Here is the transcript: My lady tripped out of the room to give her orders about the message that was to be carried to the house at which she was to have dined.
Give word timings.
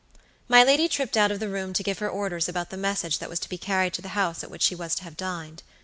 My 0.47 0.63
lady 0.63 0.87
tripped 0.89 1.15
out 1.15 1.29
of 1.29 1.39
the 1.39 1.47
room 1.47 1.73
to 1.73 1.83
give 1.83 1.99
her 1.99 2.09
orders 2.09 2.49
about 2.49 2.71
the 2.71 2.75
message 2.75 3.19
that 3.19 3.29
was 3.29 3.39
to 3.41 3.47
be 3.47 3.59
carried 3.59 3.93
to 3.93 4.01
the 4.01 4.07
house 4.17 4.43
at 4.43 4.49
which 4.49 4.63
she 4.63 4.73
was 4.73 4.95
to 4.95 5.03
have 5.03 5.15
dined. 5.15 5.61